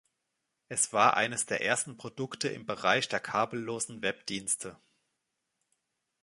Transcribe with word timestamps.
Es 0.67 0.93
war 0.93 1.15
eines 1.15 1.45
der 1.45 1.61
ersten 1.63 1.95
Produkte 1.95 2.49
im 2.49 2.65
Bereich 2.65 3.07
der 3.07 3.19
kabellosen 3.19 4.01
Webdienste. 4.01 4.77